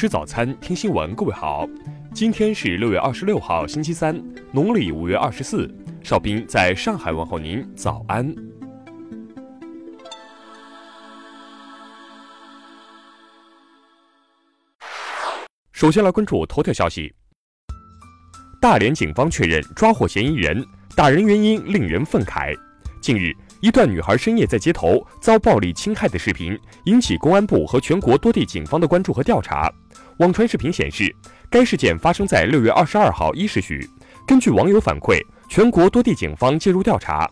[0.00, 1.14] 吃早餐，听新闻。
[1.14, 1.68] 各位好，
[2.14, 4.18] 今天是六月二十六号，星期三，
[4.50, 5.70] 农历五月二十四。
[6.02, 8.34] 邵兵在上海问候您，早安。
[15.70, 17.12] 首先来关注头条消息。
[18.58, 20.64] 大连警方确认抓获嫌疑人，
[20.96, 22.56] 打人原因令人愤慨。
[23.02, 29.70] 近日，一段女孩深夜在街头遭暴力侵害的视频引起公安部和全国多地警方的关注和调查。
[30.20, 31.10] 网传视频显示，
[31.48, 33.88] 该事件发生在六月二十二号一时许。
[34.26, 37.26] 根据网友反馈，全国多地警方介入调查。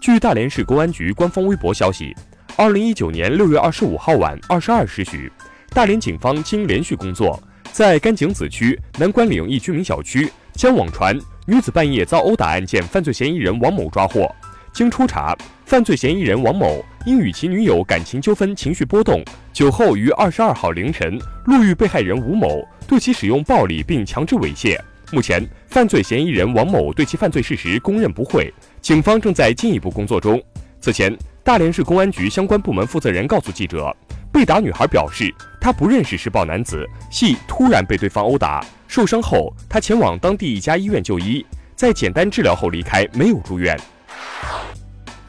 [0.00, 2.12] 据大连市公安局官方微博消息，
[2.56, 5.30] 二零一九年六月二十五号晚二十二时许，
[5.70, 10.28] 大连警方经连续工作，在甘井子区南关岭一居民小区。
[10.54, 14.28] 将网传女子半夜遭殴打案件犯罪嫌疑人王某抓获。
[14.72, 24.78] 经初查，犯罪嫌疑人王某因与其女友感情纠纷，情绪波动，酒后于二十二号凌晨路遇被害人吴某，对其使用暴力并强制猥亵。
[25.10, 30.40] 目前，犯罪嫌疑人王某对其犯罪事实供认不讳，警方正在进一步工作中。
[30.80, 33.94] 此前，大连市公安局相关部门负责人告诉记者。
[34.32, 43.76] 被打女孩表示，她不认识施暴男子，系突然被对方殴打，受伤后她前往当地一家医院就医，在简单治疗后离开，没有住院。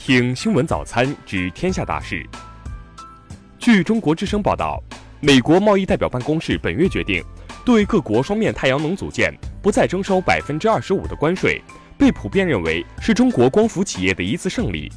[0.00, 2.26] 听新闻早餐知天下大事。
[3.58, 4.82] 据中国之声报道，
[5.20, 7.22] 美国贸易代表办公室本月决定，
[7.66, 11.60] 对各国双面太阳能组件不再征收百分之二十五的关税，
[11.98, 14.90] 被普遍认为是中国光伏企业的一次胜利。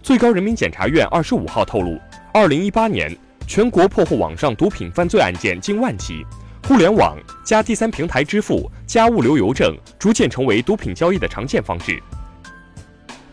[0.00, 1.98] 最高人民检察院二十五号透露。
[2.32, 3.12] 二零一八年，
[3.48, 6.24] 全国破获网上毒品犯罪案件近万起，
[6.68, 12.00] 互联网加第三平台支付加物流邮政逐渐成为毒品交易的常见方式。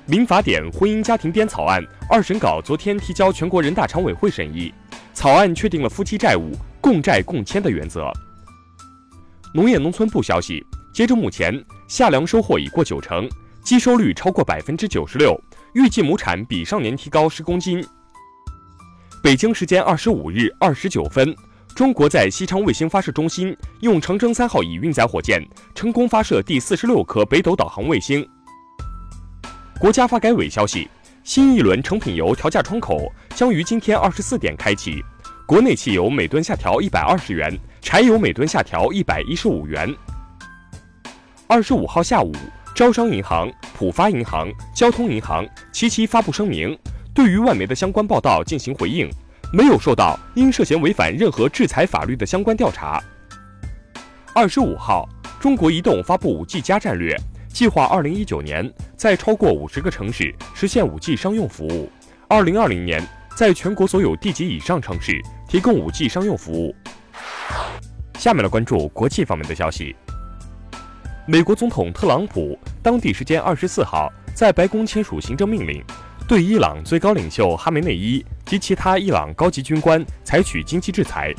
[0.06, 4.74] 民法典婚姻家庭编草案二审稿昨天提交全国人大常委会审议，
[5.14, 6.52] 草案确定了夫妻债务
[6.82, 8.12] 共债共签的原则。
[9.54, 10.62] 农业农村部消息，
[10.94, 13.30] 截至目前，夏粮收获已过九成，
[13.64, 15.40] 机收率超过百分之九十六，
[15.74, 17.82] 预计亩产比上年提高十公斤。
[19.24, 21.34] 北京时间二十五日二十九分，
[21.74, 25.42] 中国在西昌卫星发射中心用长征三号乙运载火箭
[25.74, 28.28] 成功发射第四十六颗北斗导航卫星。
[29.84, 30.88] 国家发改委消息，
[31.26, 35.04] 新一轮成品油调价窗口将于今天二十四点开启，
[35.46, 39.94] 国内汽油每吨下调一百二十元，柴油每吨下调一百一十五元。
[41.48, 42.32] 二十五号下午，
[42.74, 46.80] 招商银行、浦发银行、交通银行齐齐发布声明。
[47.14, 49.12] 对于外媒的相关报道进行回应，
[49.52, 53.04] 没有受到因涉嫌违反任何制裁法律的相关调查。
[54.34, 55.10] 二十五号，
[55.42, 57.20] 中国移动发布五 G 加战略，
[57.50, 61.92] 计划二零一九年在超过五十个城市实现五 G 商用服务，
[62.28, 63.06] 二零二零年
[63.36, 66.76] 在全国所有地级以上城市提供五 G 商用服务。
[68.18, 69.96] 下面来关注国际方面的消息。
[71.26, 75.84] 美国总统特朗普当地时间二十四号在白宫签署行政命令。
[76.26, 81.34] 对伊朗最高领袖哈梅内伊及其他伊朗高级军官采取经济制裁。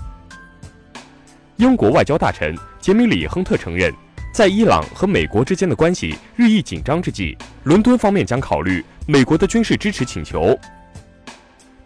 [1.57, 3.91] 英国外交大臣杰米里·亨特承认，
[4.35, 10.59] 在伊朗和美国之间的关系日益紧张之际，伦敦方面将考虑美国的军事支持请求。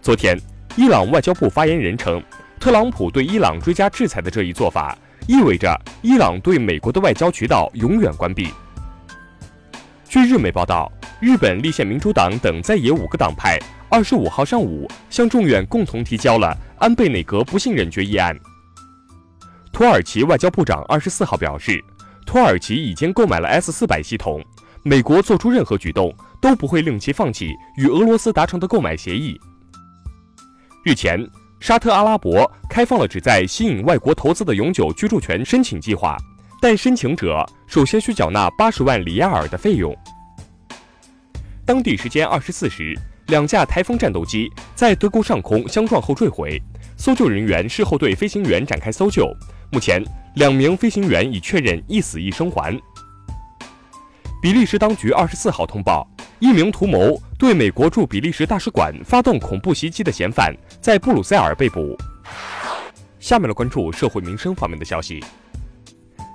[0.01, 0.35] 昨天，
[0.75, 2.23] 伊朗外交部发言人称，
[2.59, 8.49] 特朗普对伊朗追加制裁的这一做法，意味着伊朗对美国的外交渠道永远关闭。
[10.09, 10.91] 据日媒报道。
[11.21, 13.59] 日本立宪民主党等在野五个党派
[13.89, 18.39] 二十五号上午向众院共同提交了安倍内阁不信任决议案。
[19.73, 21.83] 土耳其外交部长二十四号表示，
[22.29, 24.45] 土耳其已经购买了 S 四百系统，
[24.83, 29.41] 美国做出任何举动都不会令其放弃与俄罗斯达成的购买协议。
[30.85, 31.27] 日前，
[31.59, 36.19] 沙特阿拉伯开放了旨在吸引外国投资的永久居住权申请计划，
[36.61, 39.97] 但申请者首先需缴纳八十万里亚尔的费用。
[41.65, 42.95] 当地时间二十四时，
[43.29, 46.63] 两架台风战斗机在德国上空相撞后坠毁，
[46.99, 49.33] 搜救人员事后对飞行员展开搜救。
[49.71, 50.05] 目前，
[50.35, 52.77] 两名飞行员已确认一死一生还。
[54.43, 56.07] 比利时当局二十四号通报，
[56.41, 61.97] 一名图谋对美国驻比利时大使馆发动恐怖袭击的嫌犯在布鲁塞尔被捕。
[63.21, 65.23] 下面来关注社会民生方面的消息。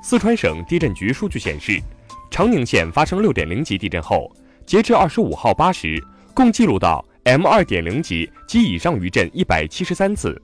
[0.01, 1.81] 四川省地震局数据显示，
[2.31, 4.33] 长宁县发生六点零级地震后。
[4.65, 6.01] 截至二十五号八时，
[6.33, 10.41] 共记录到 M 二点零级及以上余震一百七十三次。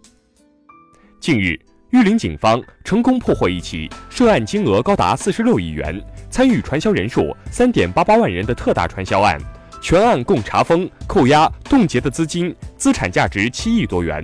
[1.19, 9.37] 近日，玉林警方成功破获一起涉案金额高达四十六亿元、参与传销人数三点八八万人的特大传销案，
[9.81, 14.23] 全案共查封、扣押、冻结的资金资产价值七亿多元。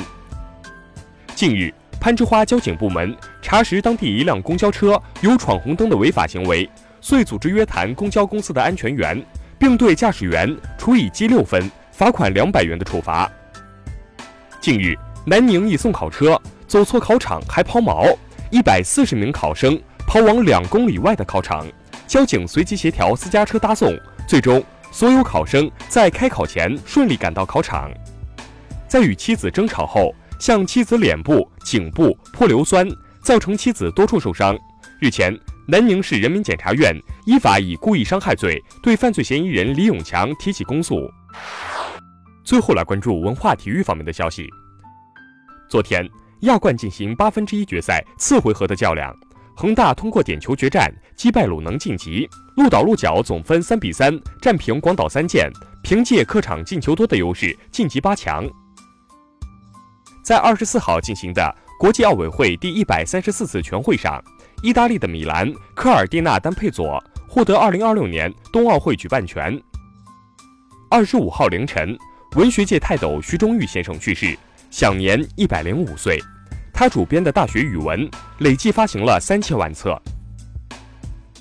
[1.36, 1.74] 近日。
[1.98, 6.70] 攀枝花交警部门查实当地一辆公交车有闯红灯的违法行为，
[7.02, 9.20] 遂组织约谈公交公司的安全员，
[9.58, 13.32] 并对驾驶员处以记六分、罚款两百元的处罚。
[14.62, 14.96] 近日，
[15.26, 18.16] 南宁一送考车走错考场还抛锚，
[18.52, 21.66] 一百四十名考生跑往两公里外的考场，
[22.08, 23.98] 交警随即协调私家车搭送，
[24.28, 27.92] 最终所有考生在开考前顺利赶到考场。
[28.88, 32.88] 在与妻子争吵后，向妻子脸部、颈部泼硫酸，
[33.22, 34.58] 造成妻子多处受伤。
[35.00, 35.38] 日前，
[35.68, 36.96] 南宁市人民检察院
[37.26, 41.10] 依法以故意伤害罪对犯罪嫌疑人李永强提起公诉。
[42.44, 44.48] 最后来关注文化体育方面的消息。
[45.68, 46.08] 昨天，
[46.46, 49.16] 亚冠进行八分之一决赛次回合的较量，
[49.56, 55.52] 恒大通过点球决战击败鲁能晋级，鹿岛鹿角总分三比三战平广岛三箭，
[55.84, 58.50] 凭借客场进球多的优势晋级八强。
[60.24, 64.24] 在二十四号进行的国际奥委会第一百三十四次全会上，
[64.64, 69.62] 意大利的米兰科尔蒂纳丹佩佐获得二零二六年冬奥会举办权。
[70.90, 71.98] 二十五号凌晨。
[72.36, 74.38] 文学界泰斗徐中玉先生去世，
[74.70, 76.20] 享年一百零五岁。
[76.78, 78.08] 他主编的大学语文
[78.40, 79.98] 累计发行了三千万册。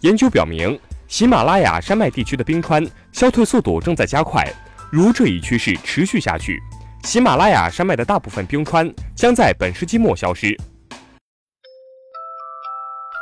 [0.02, 0.78] 研究表明，
[1.08, 4.48] 喜马拉雅山脉地区的冰川消退速度正在加快。
[4.92, 6.62] 如这一趋势持续下去，
[7.02, 10.56] 喜马拉雅山脉的大部分冰川将在本世纪末消失。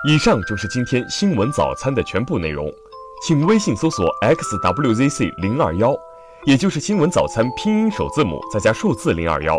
[0.07, 2.71] 以上就是今天新闻早餐的全部内容，
[3.27, 5.97] 请微信搜索 xwzc 零二幺。
[6.45, 9.59] 也就是新闻早餐拼音首字母再加数字零二幺。